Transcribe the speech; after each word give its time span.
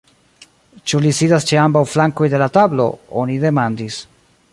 Ĉu 0.91 1.01
li 1.03 1.11
sidas 1.17 1.45
ĉe 1.51 1.59
ambaŭ 1.63 1.83
flankoj 1.91 2.29
de 2.35 2.39
la 2.45 2.47
tablo, 2.57 2.87
oni 3.25 3.37
demandis. 3.45 3.99